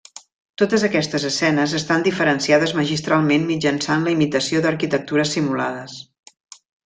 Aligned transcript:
Totes 0.59 0.83
aquestes 0.85 1.25
escenes 1.27 1.75
estan 1.79 2.05
diferenciades 2.07 2.73
magistralment 2.79 3.45
mitjançant 3.51 4.07
la 4.09 4.15
imitació 4.15 4.63
d'arquitectures 4.65 5.37
simulades. 5.39 6.01